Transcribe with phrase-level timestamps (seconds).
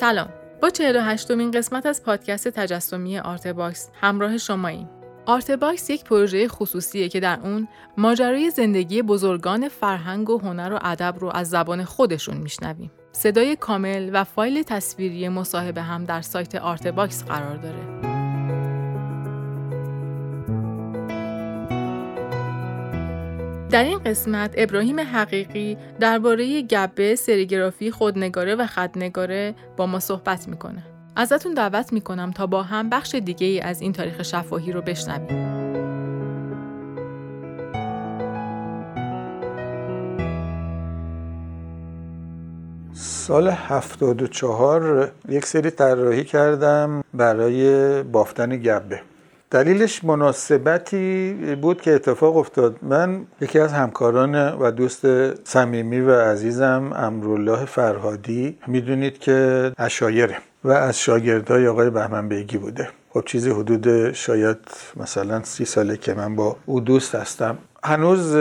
[0.00, 0.28] سلام.
[0.62, 4.88] با 48 مین قسمت از پادکست تجسمی آرت باکس همراه شماییم.
[5.26, 10.78] آرت باکس یک پروژه خصوصیه که در اون ماجرای زندگی بزرگان فرهنگ و هنر و
[10.82, 12.90] ادب رو از زبان خودشون میشنویم.
[13.12, 18.13] صدای کامل و فایل تصویری مصاحبه هم در سایت آرت باکس قرار داره.
[23.74, 30.48] در این قسمت ابراهیم حقیقی درباره گبه سریگرافی خودنگاره و خط نگاره با ما صحبت
[30.48, 30.82] می‌کنه.
[31.16, 35.54] ازتون دعوت می‌کنم تا با هم بخش دیگه ای از این تاریخ شفاهی رو بشنویم.
[42.92, 49.13] سال 74 یک سری طراحی کردم برای بافتن گبه
[49.54, 52.76] دلیلش مناسبتی بود که اتفاق افتاد.
[52.82, 55.06] من یکی از همکاران و دوست
[55.44, 62.88] صمیمی و عزیزم امرالله فرهادی می‌دونید که اشایره و از شاگردای آقای بهمن بیگی بوده.
[63.10, 64.58] خب چیزی حدود شاید
[64.96, 67.58] مثلا سی ساله که من با او دوست هستم.
[67.84, 68.36] هنوز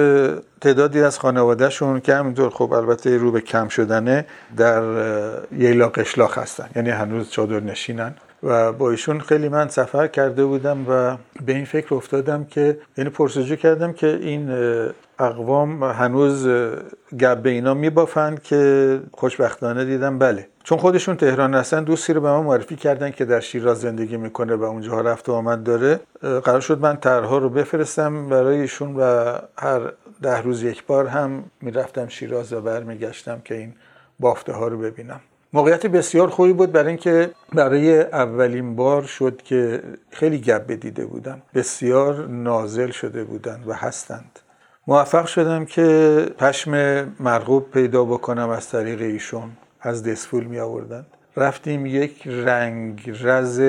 [0.61, 4.25] تعدادی از خانوادهشون که همینطور خب البته رو به کم شدنه
[4.57, 4.83] در
[5.57, 6.69] ییلا قشلاق هستن.
[6.75, 8.15] یعنی هنوز چادر نشینن.
[8.43, 13.09] و با ایشون خیلی من سفر کرده بودم و به این فکر افتادم که یعنی
[13.09, 14.51] پرسجو کردم که این
[15.19, 16.47] اقوام هنوز
[17.19, 20.47] گب اینا میبافند که خوشبختانه دیدم بله.
[20.63, 24.55] چون خودشون تهران هستن دوستی رو به ما معرفی کردن که در شیراز زندگی می‌کنه
[24.55, 25.99] و اونجا رفت و آمد داره.
[26.21, 29.81] قرار شد من طرحها رو بفرستم برای ایشون و هر
[30.21, 33.73] ده روز یک بار هم می‌رفتم شیراز و برمیگشتم که این
[34.19, 35.19] بافته ها رو ببینم.
[35.55, 41.41] موقعیت بسیار خوبی بود برای اینکه برای اولین بار شد که خیلی گب دیده بودم
[41.53, 44.39] بسیار نازل شده بودند و هستند.
[44.87, 45.85] موفق شدم که
[46.37, 46.71] پشم
[47.19, 49.49] مرغوب پیدا بکنم از طریق ایشون.
[49.81, 51.05] از دسفول می آوردن.
[51.37, 53.59] رفتیم یک رنگ رز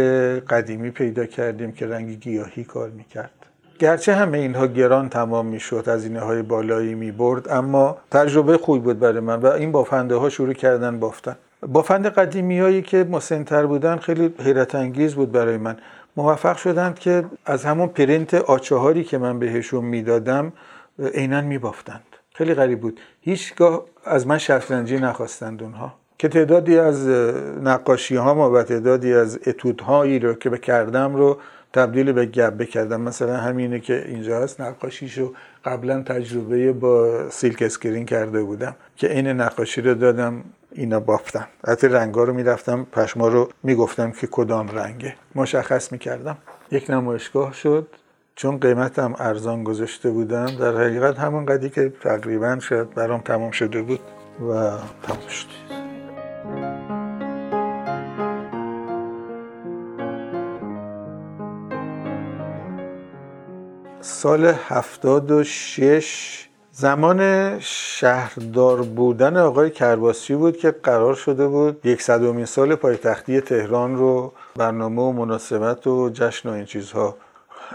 [0.48, 3.30] قدیمی پیدا کردیم که رنگ گیاهی کار می کرد.
[3.78, 8.58] گرچه همه اینها گران تمام می شد از اینه های بالایی می برد اما تجربه
[8.58, 11.36] خوبی بود برای من و این بافنده ها شروع کردن بافتن.
[11.68, 15.76] بافند قدیمی هایی که مسنتر بودن خیلی حیرت انگیز بود برای من.
[16.16, 20.52] موفق شدند که از همون پرینت آچهاری که من بهشون می‌دادم
[21.14, 22.04] عینا میبافتند.
[22.34, 23.00] خیلی غریب بود.
[23.20, 25.94] هیچگاه از من شطرنجی نخواستند اونها.
[26.18, 27.08] که تعدادی از
[27.62, 31.38] نقاشی ها و تعدادی از اتودهایی رو که کردم رو
[31.72, 35.32] تبدیل به گبه کردم مثلا همینه که اینجا هست نقاشیشو
[35.64, 40.44] قبلا تجربه با سیلک اسکرین کرده بودم که این نقاشی رو دادم.
[40.76, 41.46] اینا بافتم.
[41.68, 45.14] حتی رنگا رو می‌رفتم پشما رو می‌گفتم که کدام رنگه.
[45.34, 46.36] مشخص می‌کردم.
[46.70, 47.88] یک نمایشگاه شد.
[48.34, 53.82] چون قیمتم ارزان گذاشته بودم در حقیقت همون قدی که تقریبا شد برام تمام شده
[53.82, 54.00] بود
[54.40, 54.52] و
[55.02, 55.46] تمام شد.
[64.00, 67.20] سال هفتاد و شش زمان
[67.60, 74.32] شهردار بودن آقای کرباسی بود که قرار شده بود یک صدومین سال پایتختی تهران رو
[74.56, 77.16] برنامه و مناسبت و جشن و این چیزها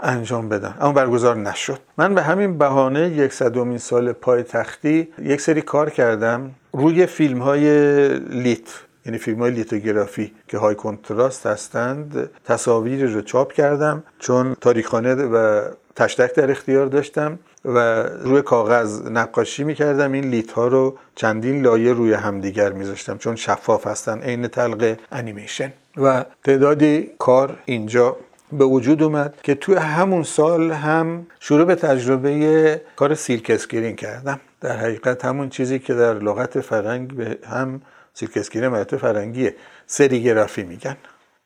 [0.02, 0.74] انجام بدن.
[0.80, 1.78] اما برگزار نشد.
[1.98, 8.08] من به همین بهانه یک صدومین سال پایتختی یک سری کار کردم روی فیلم های
[8.18, 8.68] لیت
[9.06, 15.62] یعنی فیلم های لیتوگرافی که های کنتراست هستند تصاویر رو چاپ کردم چون تاریخانه و
[15.96, 17.38] تشتک در اختیار داشتم.
[17.64, 20.12] و روی کاغذ نقاشی می‌کردم.
[20.12, 25.72] این لیت ها رو چندین لایه روی همدیگر میذاشتم چون شفاف هستن عین تلق انیمیشن.
[25.96, 28.16] و تعدادی کار اینجا
[28.52, 34.40] به وجود اومد که توی همون سال هم شروع به تجربه کار سیرک اسکرین کردم.
[34.60, 37.80] در حقیقت همون چیزی که در لغت فرنگ به هم
[38.14, 39.54] سیرک اسکرین ملت فرنگیه
[39.86, 40.96] سریگرافی میگن.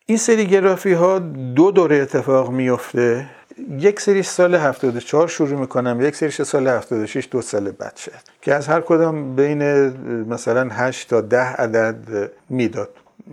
[0.07, 1.19] این سریگرافی ها
[1.55, 3.27] دو دوره اتفاق میفته
[3.79, 8.55] یک سری سال 74 شروع می‌کنم یک سریش سال 76 دو سال بعد شد که
[8.55, 9.63] از هر کدام بین
[10.29, 12.91] مثلا 8 تا 10 عدد می‌داد.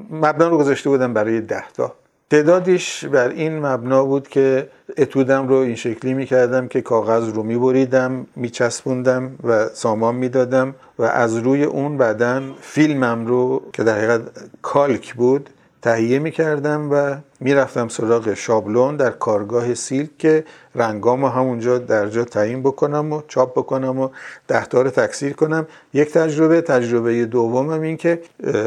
[0.09, 1.94] مبنا رو گذاشته بودم برای 10 تا.
[2.29, 8.27] تعدادیش بر این مبنا بود که اتودم رو این شکلی می‌کردم که کاغذ رو میبریدم
[8.35, 14.21] میچسبوندم و سامان می‌دادم و از روی اون بعدا فیلمم رو که در حقیقت
[14.62, 15.50] کالک بود
[15.81, 20.44] تهیه می کردم و می‌رفتم سراغ شابلون در کارگاه سیلک که
[20.75, 24.10] رنگامو همونجا در جا تعیین بکنم و چاپ بکنم و
[24.48, 25.68] دهتار تکثیر کنم.
[25.94, 28.22] یک تجربه تجربه دومم این که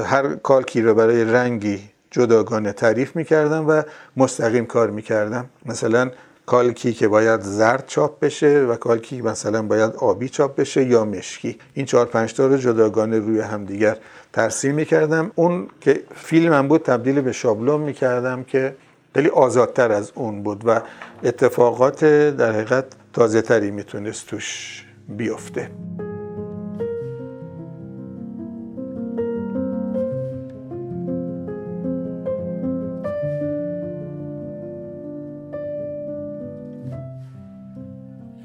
[0.04, 1.80] هر کالکی رو برای رنگی
[2.10, 3.82] جداگانه تعریف می‌کردم و
[4.16, 5.46] مستقیم کار می‌کردم.
[5.66, 6.10] مثلا
[6.46, 11.58] کالکی که باید زرد چاپ بشه و کالکی مثلا باید آبی چاپ بشه یا مشکی.
[11.74, 13.96] این چهار پنج تا رو جداگانه روی همدیگر
[14.32, 15.30] ترسیم می‌کردم.
[15.34, 18.76] اون که فیلمم بود تبدیل به شابلون می‌کردم که
[19.14, 20.80] خیلی آزادتر از اون بود و
[21.24, 25.70] اتفاقات در حقیقت تازه تری می‌تونست توش بیفته.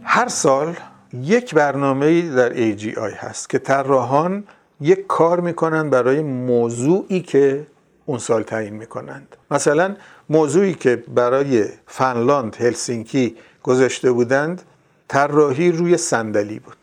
[0.04, 0.76] هر سال
[1.14, 4.44] یک برنامه در AGI هست که طراحان
[4.82, 7.68] یک کار می‌کنن برای موضوعی که
[8.06, 9.36] اون سال تعیین می‌کنند.
[9.52, 9.96] مثلا
[10.30, 14.62] موضوعی که برای فنلاند هلسینکی گذاشته بودند
[15.08, 16.78] طراحی روی صندلی بود.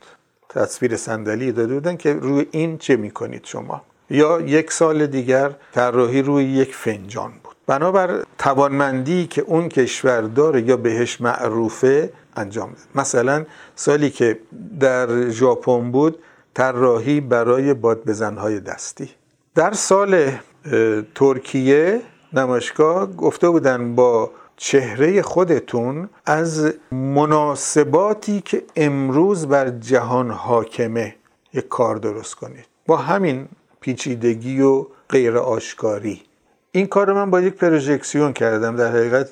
[0.48, 6.22] تصویر صندلی داده بودن که روی این چه می‌کنید شما؟ یا یک سال دیگر طراحی
[6.22, 7.32] روی یک فنجان
[7.66, 14.38] بنابر توانمندی که اون کشور داره یا بهش معروفه انجام داد مثلا سالی که
[14.80, 16.18] در ژاپن بود
[16.54, 19.10] طراحی برای باد بزنهای دستی.
[19.54, 20.30] در سال
[21.14, 22.00] ترکیه
[22.32, 31.14] نمایشگاه گفته بودن با چهره خودتون از مناسباتی که امروز بر جهان حاکمه
[31.54, 32.66] یک کار درست کنید.
[32.86, 33.48] با همین
[33.80, 36.22] پیچیدگی و غیر آشکاری
[36.72, 38.76] این کار رو من با یک پروژکسیون کردم.
[38.76, 39.30] در حقیقت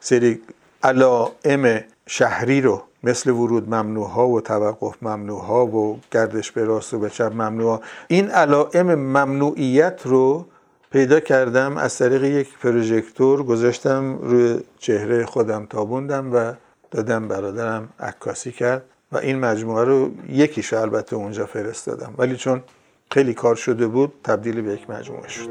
[0.00, 0.40] سری
[0.82, 6.94] علائم شهری رو مثل ورود ممنوع ها و توقف ممنوع ها و گردش به راست
[6.94, 10.46] و به چپ ممنوع ها این علائم ممنوعیت رو
[10.90, 11.76] پیدا کردم.
[11.76, 16.52] از طریق یک پروژکتور گذاشتم روی چهره خودم تابوندم و
[16.90, 18.82] دادم برادرم عکاسی کرد
[19.12, 22.14] و این مجموعه رو یکیش البته اونجا فرستادم.
[22.18, 22.62] ولی چون
[23.10, 25.48] خیلی کار شده بود تبدیل به یک مجموعه شد.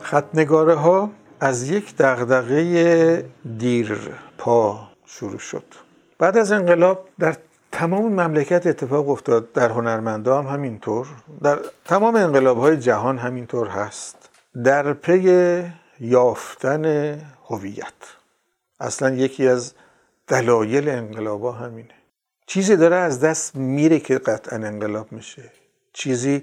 [0.00, 3.24] خطنگاره ها از یک دغدغه
[3.58, 3.98] دیر
[4.38, 5.64] پا شروع شد.
[6.18, 7.36] بعد از انقلاب در
[7.72, 11.06] تمام مملکت اتفاق افتاد در هنرمندا هم همینطور
[11.42, 14.28] در تمام انقلاب های جهان همینطور هست.
[14.64, 15.62] در پی
[16.00, 16.84] یافتن
[17.50, 18.19] هویت.
[18.80, 19.72] اصلا یکی از
[20.28, 21.94] دلایل انقلاب ها همینه.
[22.46, 25.42] چیزی داره از دست میره که قطعا انقلاب میشه.
[25.92, 26.42] چیزی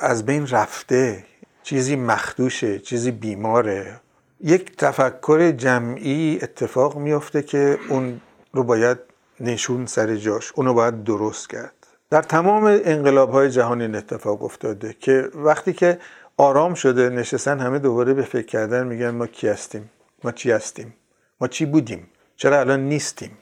[0.00, 1.24] از بین رفته
[1.62, 4.00] چیزی مخدوشه چیزی بیماره.
[4.40, 8.20] یک تفکر جمعی اتفاق میفته که اون
[8.52, 8.98] رو باید
[9.40, 11.72] نشون سر جاش اونو باید درست کرد.
[12.10, 15.98] در تمام انقلاب های جهان این اتفاق افتاده که وقتی که
[16.36, 19.90] آرام شده نشستن همه دوباره به فکر کردن میگن ما کی هستیم؟
[20.24, 20.94] ما چی هستیم؟
[21.40, 23.38] ما چی بودیم؟ چرا الان نیستیم؟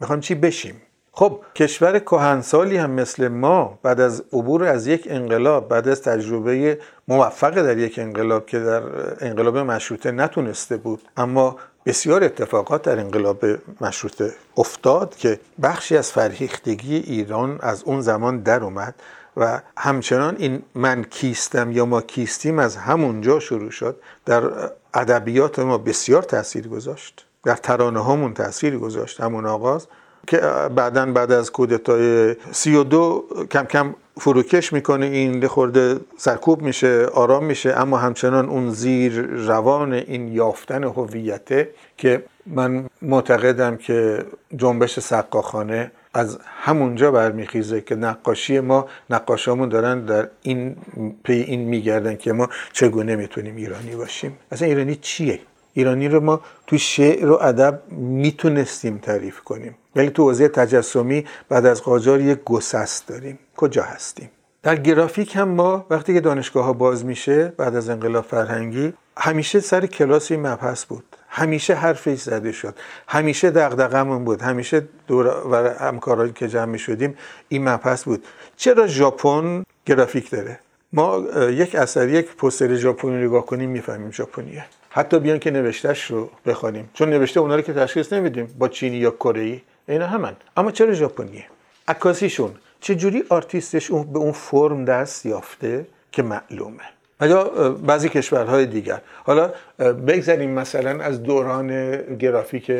[0.00, 0.82] می‌خوایم چی بشیم؟
[1.16, 6.78] خب کشور کهنسالی هم مثل ما بعد از عبور از یک انقلاب بعد از تجربه
[7.08, 8.82] موفق در یک انقلاب که در
[9.20, 11.56] انقلاب مشروطه نتونسته بود اما
[11.86, 13.44] بسیار اتفاقات در انقلاب
[13.80, 18.94] مشروطه افتاد که بخشی از فرهیختگی ایران از اون زمان در اومد
[19.36, 25.78] و همچنان این من کیستم یا ما کیستیم از همونجا شروع شد در ادبیات ما
[25.78, 27.26] بسیار تاثیر گذاشت.
[27.44, 29.86] در ترانه هامون تاثیر گذاشت همون آغاز
[30.26, 30.40] که
[30.76, 37.80] بعدا بعد از کودتای 32 کم کم فروکش می‌کنه این خورده سرکوب میشه آرام میشه.
[37.80, 44.24] اما همچنان اون زیر روان این یافتن هویته که من معتقدم که
[44.56, 50.76] جنبش سقاخانه از همونجا برمیخیزه که نقاشی ما نقاشامون دارن در این
[51.24, 54.38] پی این میگردن که ما چگونه می‌تونیم ایرانی باشیم.
[54.52, 55.40] اصلا ایرانی چیه؟
[55.74, 59.76] ایرانی رو ما تو شعر و ادب می‌تونستیم تعریف کنیم.
[59.96, 63.38] ولی تو حوزه تجسمی بعد از قاجار یک گسست داریم.
[63.56, 64.30] کجا هستیم؟
[64.62, 69.60] در گرافیک هم ما وقتی که دانشگاه ها باز میشه بعد از انقلاب فرهنگی همیشه
[69.60, 71.04] سر کلاس این مبحث بود.
[71.28, 72.74] همیشه حرفش زده شد.
[73.08, 74.42] همیشه دغدغمون بود.
[74.42, 75.54] همیشه دور و
[75.84, 77.16] همکارایی که جمع شدیم
[77.48, 78.24] این مبحث بود.
[78.56, 80.58] چرا ژاپن گرافیک داره؟
[80.92, 84.64] ما یک اثر یک پوستر ژاپنی نگاه کنیم می‌فهمیم ژاپنیه.
[84.96, 86.90] حتی بیان که نوشتهش رو بخوانیم.
[86.94, 90.36] چون نوشته اونا رو که تشخیص نمیدیم با چینی یا کره ای اینا همن.
[90.56, 91.44] اما چرا ژاپنیه؟
[91.88, 92.50] عکاسیشون.
[92.80, 96.82] چه جوری آرتیستش اون به اون فرم دست یافته که معلومه؟
[97.20, 99.00] یا بعضی کشورهای دیگر.
[99.24, 102.72] حالا بگذاریم مثلا از دوران گرافیک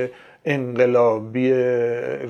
[0.44, 1.52] انقلابی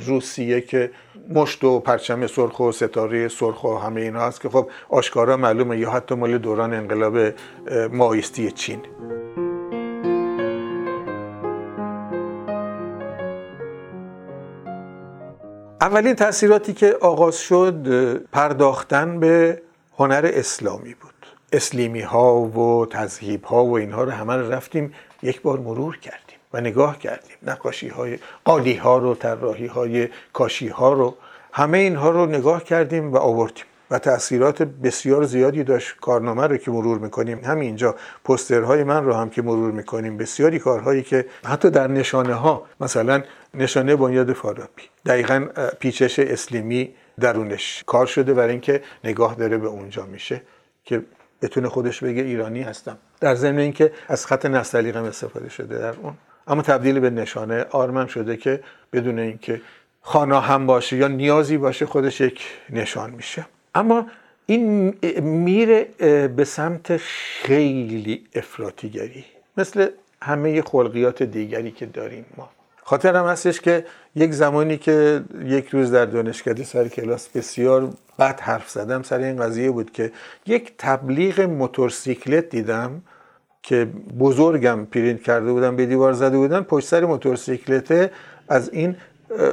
[0.07, 0.91] روسیه که
[1.35, 5.79] مشت و پرچم سرخ و ستاره سرخ و همه اینا هست که خب آشکارا معلومه
[5.79, 7.19] یا حتی مال دوران انقلاب
[7.93, 8.81] مایستی چین.
[15.85, 19.63] اولین تاثیراتی که آغاز شد پرداختن به
[19.99, 21.15] هنر اسلامی بود.
[21.53, 26.39] اسلیمی ها و تذهیب ها و اینها رو همه رو رفتیم یک بار مرور کردیم
[26.53, 27.37] و نگاه کردیم.
[27.43, 31.15] نقاشی های قالی ها رو طراحی های کاشی ها رو
[31.53, 33.65] همه اینها رو نگاه کردیم و آوردیم.
[33.91, 37.45] و تاثیرات بسیار زیادی داشت کارنامه رو که مرور می‌کنیم.
[37.45, 40.17] همینجا پسترهای من رو هم که مرور می‌کنیم.
[40.17, 43.23] بسیاری کارهایی که حتی در نشانه ها مثلا
[43.55, 45.47] نشانه بنیاد فارابی دقیقا
[45.79, 50.43] پیچش اسلیمی درونش کار شده برای اینکه نگاه داره به اونجا میشه
[50.85, 51.03] که
[51.43, 52.99] بتونه خودش بگه ایرانی هستم.
[53.21, 56.15] در ضمن اینکه از خط نستعلیق استفاده شده در اون.
[56.47, 58.61] اما تبدیل به نشانه آرمم شده که
[58.93, 59.61] بدون اینکه
[60.01, 63.47] خانا هم باشه یا نیازی باشه خودش یک نشان میشه.
[63.75, 64.07] اما
[64.47, 65.89] این میره
[66.37, 69.25] به سمت خیلی افراتیگری
[69.57, 69.89] مثل
[70.23, 72.49] همه خلقیات دیگری که داریم ما.
[72.83, 73.85] خاطرم هستش که
[74.17, 79.37] یک زمانی که یک روز در دانشکده سر کلاس بسیار بد حرف زدم سر این
[79.37, 80.13] قضیه بود که
[80.47, 83.03] یک تبلیغ موتورسیکلت دیدم
[83.63, 83.89] که
[84.19, 88.11] بزرگم پرینت کرده بودم به دیوار زده بودن پشت سر موتورسیکلته
[88.49, 88.97] از این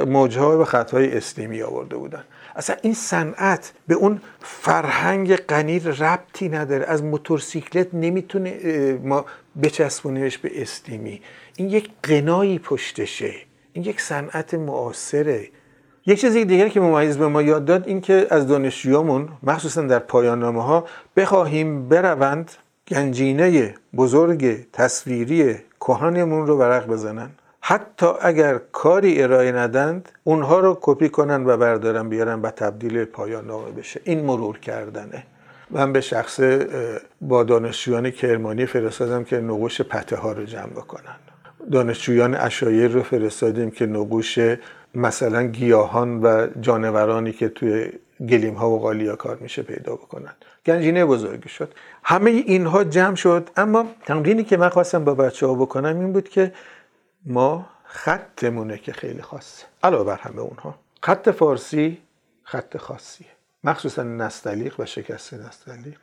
[0.08, 2.24] موجها و خطهای اسلیمی آورده بودن.
[2.56, 6.86] اصلا این صنعت به اون فرهنگ غنی ربطی نداره.
[6.86, 9.26] از موتورسیکلت نمی‌تونه ما
[9.64, 11.22] بچسبونیمش به اسلیمی
[11.56, 13.34] این یک قنایی پشتشه.
[13.74, 15.48] این یک صنعت معاصره.
[16.06, 20.00] یک چیز دیگه که ممیز به ما یاد داد این که از دانشجویامون مخصوصا در
[20.00, 22.52] پایان نامه ها بخواهیم بروند
[22.88, 27.30] گنجینه بزرگ تصویری کهانمون رو ورق بزنن.
[27.62, 33.48] حتی اگر کاری ارائه ندند اونها رو کپی کنن و بردارن بیارن و تبدیل پایان
[33.48, 34.02] نامه بشه.
[34.04, 35.24] این مرور کردنه.
[35.70, 36.40] من به شخص
[37.22, 41.16] با دانشجویان کرمانی فرستادم که نقوش پته ها رو جمع بکنن
[41.72, 44.40] دانشجویان اشایر رو فرستادیم که نقوش
[44.96, 47.90] مثلا گیاهان و جانورانی که توی
[48.30, 50.32] گلیم ها و قالیا کار میشه پیدا بکنن.
[50.66, 51.74] گنجینه بزرگی شد.
[52.04, 56.30] همه اینها جمع شد اما تمرینی که من خواستم با بچه ها بکنم این بود
[56.30, 56.52] که
[57.26, 60.76] ما خطمونه که خیلی خاصه علاوه بر همه اونها.
[61.04, 62.02] خط فارسی
[62.44, 63.28] خط خاصیه.
[63.64, 65.98] مخصوصا نستعلیق و شکست نستعلیق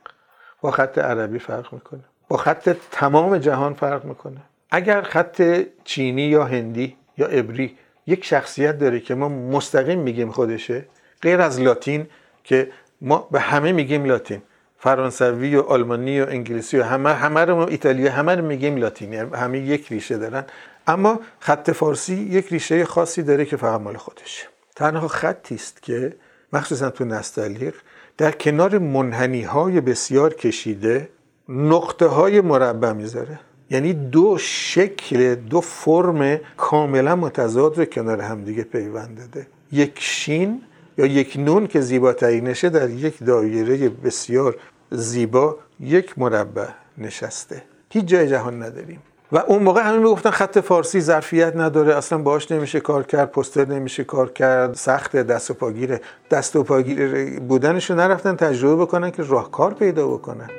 [0.60, 2.04] با خط عربی فرق می‌کنه.
[2.28, 4.40] با خط تمام جهان فرق می‌کنه.
[4.70, 10.84] اگر خط چینی یا هندی یا عبری یک شخصیت داره که ما مستقیم میگیم خودشه
[11.22, 12.06] غیر از لاتین
[12.44, 14.42] که ما به همه میگیم لاتین.
[14.78, 19.16] فرانسوی و آلمانی و انگلیسی و همه همه رو ایتالیا همه رو میگیم لاتینی.
[19.16, 20.44] همه یک ریشه دارن.
[20.88, 26.16] اما خط فارسی یک ریشه خاصی داره که فقط مال خودشه تنها خطی است که
[26.52, 27.74] مخصوصا تو نستعلیق
[28.18, 31.08] در کنار منحنی های بسیار کشیده
[31.48, 33.40] نقطه های مربع می‌ذاره.
[33.70, 39.46] یعنی دو شکل دو فرم کاملا متضاد رو کنار همدیگه پیوند داده.
[39.72, 40.62] یک شین
[40.98, 44.56] یا یک نون که زیباترین نشه در یک دایره بسیار
[44.90, 46.68] زیبا یک مربع
[46.98, 47.62] نشسته.
[47.90, 49.02] هیچ جای جهان نداریم.
[49.32, 53.64] و اون موقع همین می‌گفتن خط فارسی ظرفیت نداره اصلا باهاش نمیشه کار کرد پوستر
[53.64, 56.00] نمیشه کار کرد سخت دست و پاگیره.
[56.30, 60.50] دست و پاگیر بودنشو نرفتن تجربه بکنن که راهکار پیدا بکنن.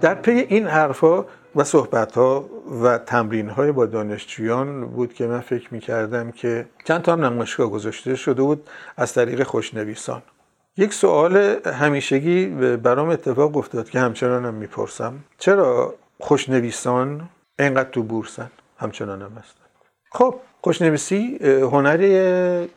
[0.00, 1.24] در پی این حرفا
[1.56, 2.44] و صحبت ها
[2.82, 7.24] و تمرین های با دانشجویان بود که من فکر می کردم که چند تا هم
[7.24, 10.22] نمایشگاه گذاشته شده بود از طریق خوشنویسان.
[10.76, 11.36] یک سوال
[11.66, 15.14] همیشگی برام اتفاق افتاد که همچنانم می‌پرسم.
[15.38, 19.62] چرا خوشنویسان اینقدر تو بورسن؟ همچنانم هستن.
[20.12, 21.98] خب خوشنویسی هنر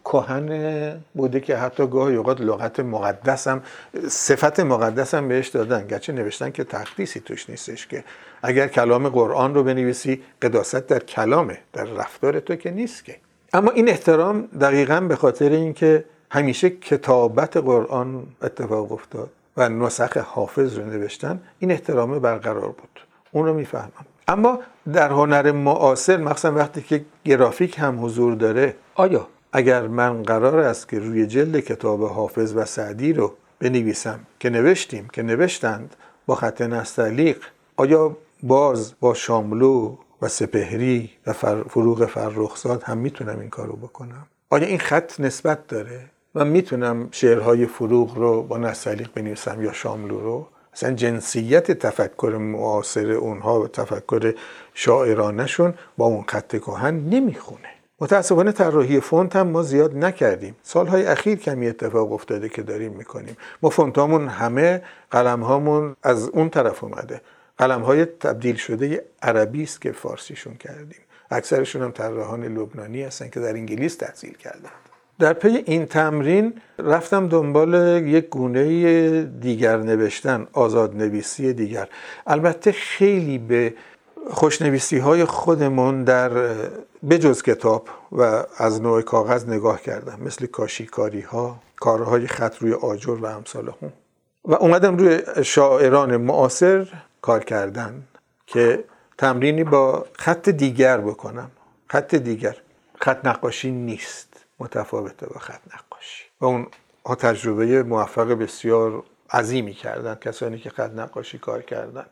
[0.06, 3.64] کهن بوده که حتی گاهی اوقات لغت مقدس هم
[4.08, 5.88] صفت مقدس هم بهش دادن.
[5.88, 8.04] گرچه نوشتن که تقدیسی توش نیستش که
[8.44, 13.16] اگر کلام قرآن رو بنویسی قداست در کلامه در رفتار تو که نیست که.
[13.54, 20.78] اما این احترام دقیقا به خاطر اینکه همیشه کتابت قرآن اتفاق افتاد و نسخ حافظ
[20.78, 23.00] رو نوشتن این احترامه برقرار بود.
[23.32, 24.06] اون رو می‌فهمم.
[24.28, 24.60] اما
[24.94, 30.90] در هنر معاصر مخصوصا وقتی که گرافیک هم حضور داره آیا اگر من قرار است
[30.90, 36.62] که روی جلد کتاب حافظ و سعدی رو بنویسم که نوشتیم که نوشتند با خط
[36.62, 37.38] نستعلیق
[37.78, 41.34] آیا باز با شاملو و سپهری و
[41.70, 46.02] فروغ فرخزاد هم می‌تونم این کارو بکنم؟ آیا این خط نسبت داره؟
[46.36, 50.48] من می‌تونم شعرهای فروغ رو با نستعلیق بنویسم یا شاملو رو.
[50.74, 54.34] اصلا جنسیت تفکر معاصر اونها و تفکر
[54.74, 57.70] شاعرانشون با اون خط کهن نمی‌خونه.
[58.00, 60.56] متاسفانه طراحی فونت هم ما زیاد نکردیم.
[60.64, 63.38] سالهای اخیر کمی اتفاق افتاده که داریم می‌کنیم.
[63.62, 67.22] ما فونتامون همه قلم از اون طرف اومده.
[67.58, 71.02] قلم های تبدیل شده عربی است که فارسیشون کردیم.
[71.32, 74.70] اکثرشون هم طراحان لبنانی هستن که در انگلیس تحصیل کردن
[75.20, 77.74] در پی این تمرین رفتم دنبال
[78.08, 81.88] یک گونه دیگر نوشتن آزاد نویسی دیگر.
[82.28, 83.74] البته خیلی به
[84.30, 86.32] خوشنویسی های خودمون در
[87.10, 93.12] بجز کتاب و از نوع کاغذ نگاه کردم مثل کاشیکاری ها کارهای خط روی آجر
[93.12, 93.94] و امثال هم
[94.46, 96.88] و اومدم روی شاعران معاصر
[97.22, 98.04] کار کردن
[98.48, 98.84] که
[99.18, 101.52] تمرینی با خط دیگر بکنم.
[101.88, 102.56] خط دیگر.
[103.02, 104.35] خط نقاشی نیست.
[104.60, 106.24] متفاوته با خط نقاشی.
[106.42, 106.68] و اون
[107.06, 112.06] ها تجربه موفق بسیار عظیمی کردن کسانی که خط نقاشی کار کردن.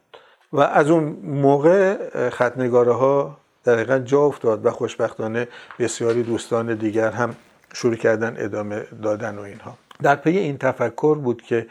[0.53, 5.47] و از اون موقع خطنگاره ها دقیقا جا افتاد و خوشبختانه
[5.79, 7.35] بسیاری دوستان دیگر هم
[7.73, 9.77] شروع کردن ادامه دادن و اینها.
[10.01, 11.67] در پی این تفکر بود که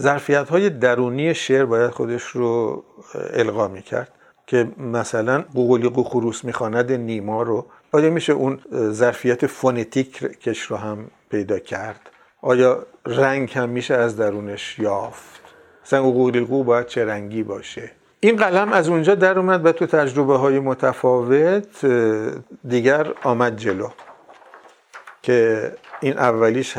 [0.00, 4.12] ظرفیت های درونی شعر باید خودش رو القا می کرد
[4.46, 11.10] که مثلا قوقلیقو خروس می‌خواند نیما رو آیا میشه اون ظرفیت فونتیک کش رو هم
[11.30, 12.00] پیدا کرد؟
[12.42, 15.40] آیا رنگ هم میشه از درونش یافت؟
[15.84, 17.90] مثلا قوقلیقو باید چه رنگی باشه؟
[18.20, 21.86] این قلم از اونجا در اومد و تو تجربه های متفاوت
[22.64, 23.88] دیگر آمد جلو.
[25.22, 26.76] که این اولیش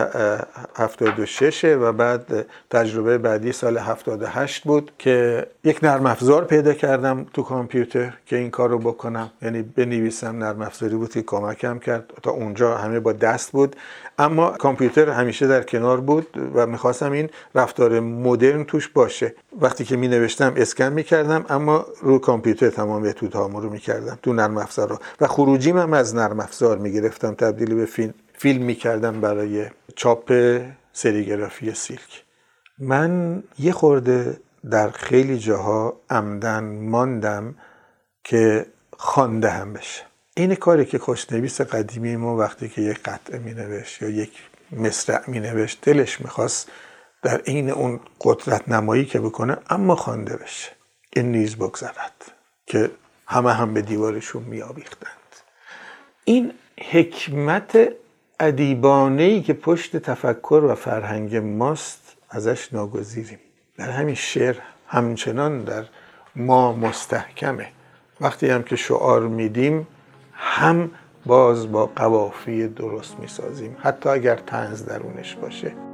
[0.76, 7.44] 76 و بعد تجربه بعدی سال 78 بود که یک نرم افزار پیدا کردم تو
[7.44, 9.30] کامپیوتر که این کار رو بکنم.
[9.42, 12.14] یعنی بنویسم نرم افزاری بود که کمکم کرد.
[12.24, 13.76] تا اونجا همه با دست بود.
[14.20, 19.36] اما کامپیوتر همیشه در کنار بود و می‌خواستم این رفتار مدرن توش باشه.
[19.62, 24.20] وقتی که می نوشتم اسکن می کردم اما رو کامپیوتر تمام اتودهامو رو می کردم
[24.24, 28.64] تو نرم افزار و خروجیم هم از نرم افزار می گرفتم تبدیل به فیلم فیلم
[28.64, 29.66] می‌کردم برای
[29.96, 30.34] چاپ
[30.94, 32.24] سریگرافی سیلک.
[32.80, 34.40] من یه خورده
[34.72, 37.56] در خیلی جاها عمدن ماندم
[38.24, 38.66] که
[38.98, 40.04] خانده هم بشه.
[40.36, 44.32] این کاری که خوشنویس قدیمی ما وقتی که یک قطعه می نوشت یا یک
[44.72, 46.72] مصرع می نوشت دلش می‌خواست
[47.24, 50.72] در عین اون قدرت نمایی که بکنه اما خوانده بشه.
[51.14, 52.32] این نیز بگذرد
[52.66, 52.92] که
[53.28, 55.12] همه هم به دیوارشون می آویختند
[56.24, 56.54] این
[56.92, 57.90] حکمت
[58.40, 63.40] ادیبانه ای که پشت تفکر و فرهنگ ماست ازش ناگزیریم.
[63.78, 64.56] در همین شعر
[64.88, 65.86] همچنان در
[66.36, 67.68] ما مستحکمه.
[68.22, 69.88] وقتی هم که شعار میدیم
[70.34, 70.92] هم
[71.26, 73.78] باز با قوافی درست می‌سازیم.
[73.80, 75.87] حتی اگر تنز درونش باشه.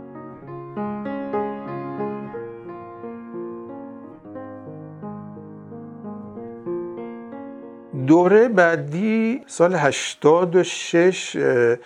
[8.08, 11.38] دوره بعدی سال 86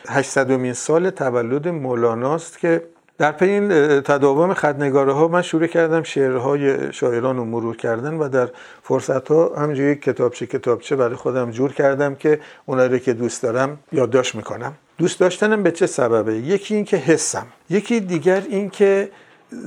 [0.10, 2.84] 800 سال تولد مولاناست که
[3.18, 3.70] در پی این
[4.02, 8.50] تداوم خدنگاره ها من شروع کردم شعرهای شاعران رو مرور کردن و در
[8.84, 13.80] فرصت ها همینجوری کتابچه کتابچه برای خودم جور کردم که اونا رو که دوست دارم
[13.92, 14.74] یادداشت می‌کنم.
[14.98, 19.10] دوست داشتنم به چه سببه؟ یکی این که حسم یکی دیگر این که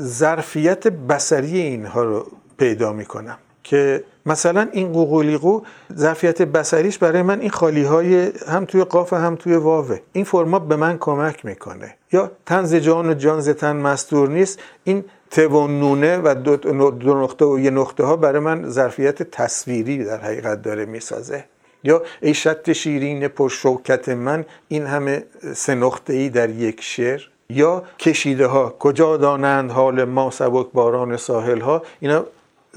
[0.01, 2.27] ظرفیت بسری اینها رو
[2.59, 3.39] پیدا می‌کنم.
[3.71, 5.61] که مثلا این قوقولیقو
[5.97, 10.01] ظرفیت بسریش برای من این خالی های هم توی قاف هم توی واوه.
[10.13, 11.95] این فرمات به من کمک می‌کنه.
[12.13, 14.59] یا تنز جان و جان زتن مستور نیست.
[14.85, 16.57] این ت و نونه و دو,
[16.91, 21.45] دو نقطه و یه نقطه ها برای من ظرفیت تصویری در حقیقت داره می‌سازه.
[21.85, 27.21] یا ای شط شیرین پرشوکت من این همه سه نقطه ای در یک شعر.
[27.51, 32.25] یا کشیده ها کجا دانند حال ما سبک باران ساحل ها اینا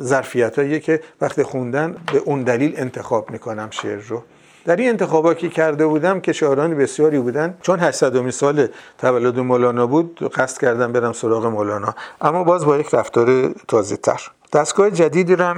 [0.01, 4.23] ظرفیت که وقت خوندن به اون دلیل انتخاب می‌کنم شعر رو.
[4.65, 7.57] در این انتخابا که کرده بودم که شاعران بسیاری بودن.
[7.61, 11.95] چون 800 سال تولد مولانا بود قصد کردم برم سراغ مولانا.
[12.21, 14.21] اما باز با یک رفتار تازه تر
[14.53, 15.55] دستگاه جدیدی رو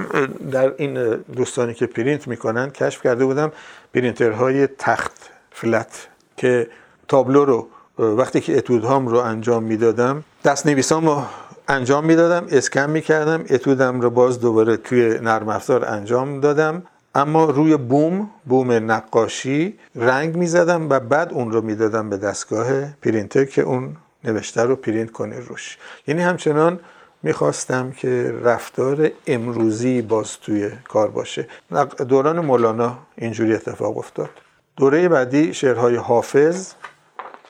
[0.50, 3.52] در این دوستانی که پرینت می‌کنن کشف کرده بودم.
[3.94, 6.68] پرینترهای تخت flat که
[7.08, 7.68] تابلو رو
[7.98, 11.26] وقتی که اتودهام رو انجام می‌دادم دست نویسام
[11.68, 16.82] انجام می‌دادم اسکن می‌کردم اتودم رو باز دوباره توی نرم افزار انجام دادم.
[17.14, 23.44] اما روی بوم بوم نقاشی رنگ می‌زدم و بعد اون رو می‌دادم به دستگاه پرینتر
[23.44, 25.78] که اون نوشته رو پرینت کنه روش.
[26.06, 26.80] یعنی همچنان
[27.22, 31.48] می‌خواستم که رفتار امروزی باز توی کار باشه.
[32.08, 34.30] دوران مولانا اینجوری اتفاق افتاد.
[34.76, 36.72] دوره بعدی شعرهای حافظ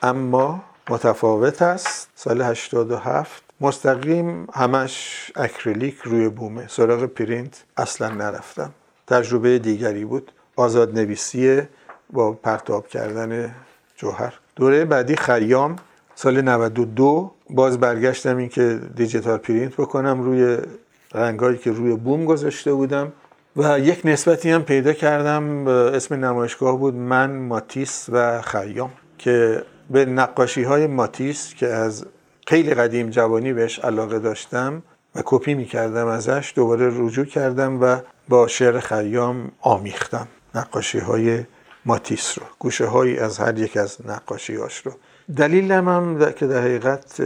[0.03, 2.09] اما متفاوت است.
[2.15, 6.67] سال 87 مستقیم همش اکریلیک روی بومه.
[6.67, 8.71] سراغ پرینت اصلا نرفتم.
[9.07, 10.31] تجربه دیگری بود.
[10.55, 11.61] آزاد نویسی
[12.09, 13.55] با پرتاب کردن
[13.95, 14.33] جوهر.
[14.55, 15.75] دوره بعدی خیام
[16.15, 20.57] سال 92 باز برگشتم این که دیجیتال پرینت بکنم روی
[21.13, 23.11] رنگایی که روی بوم گذاشته بودم.
[23.55, 25.67] و یک نسبتی هم پیدا کردم.
[25.67, 32.05] اسم نمایشگاه بود من ماتیس و خیام که به نقاشی های ماتیس که از
[32.47, 34.83] خیلی قدیم جوانی بهش علاقه داشتم
[35.15, 37.97] و کپی می‌کردم ازش دوباره رجوع کردم و
[38.29, 40.27] با شعر خیام آمیختم.
[40.55, 41.43] نقاشی های
[41.85, 44.91] ماتیس رو گوشه هایی از هر یک از نقاشی هاش رو.
[45.35, 47.21] دلیلم هم که در حقیقت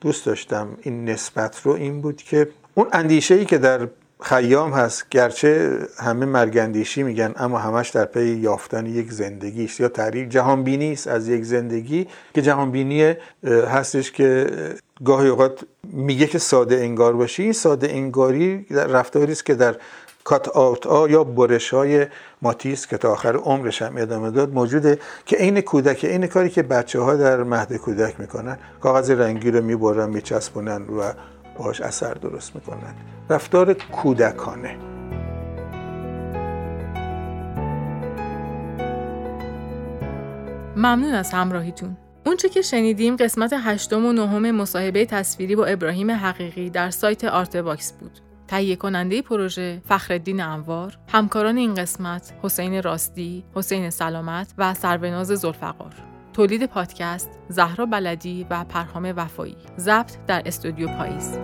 [0.00, 3.88] دوست داشتم این نسبت رو این بود که اون اندیشه ای که در
[4.20, 5.08] خیام هست.
[5.10, 10.92] گرچه همه مرگندیشی میگن اما همش در پی یافتن یک زندگی است یا تعریف جهانبینی
[10.92, 14.46] است از یک زندگی که جهانبینی هستش که
[15.04, 15.60] گاهی اوقات
[15.92, 17.42] میگه که ساده انگار باشی.
[17.42, 19.76] این ساده انگاری رفتاری است که در
[20.24, 22.06] کات آوت ها یا برش های
[22.42, 24.54] ماتیس که تا آخر عمرش هم ادامه داد.
[24.54, 28.58] موجوده که عین کودک عین کاری که بچه ها در مهد کودک می‌کنن.
[28.80, 31.12] کاغذ رنگی رو می‌برن میچسبونن و
[31.58, 32.94] باش اثر درست می‌کنن
[33.30, 34.76] رفتار کودکانه
[40.76, 46.70] ممنون از همراهیتون اونچه که شنیدیم قسمت هشتم و نهم مصاحبه تصویری با ابراهیم حقیقی
[46.70, 48.18] در سایت آرت باکس بود.
[48.48, 55.94] تهیه کننده پروژه فخرالدین انوار، همکاران این قسمت حسین راستی، حسین سلامت و سروناز زلفقار.
[56.38, 59.56] تولید پادکست زهرا بلدی و پرهام وفایی.
[59.78, 61.38] ضبط در استودیو پاییز.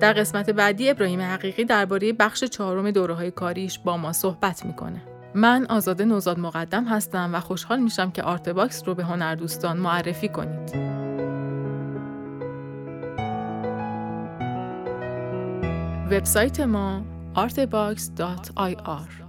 [0.00, 5.02] در قسمت بعدی ابراهیم حقیقی درباره بخش چهارم دوره های کاریش با ما صحبت می‌کنه.
[5.34, 10.76] من آزاده نوزاد مقدم هستم و خوشحال میشم که آرتباکس رو به هنردوستان معرفی کنید.
[16.10, 17.02] وبسایت ما
[17.36, 19.25] artbox.ir